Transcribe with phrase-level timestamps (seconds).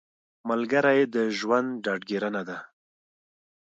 [0.49, 2.57] ملګری د ژوند ډاډګیرنه ده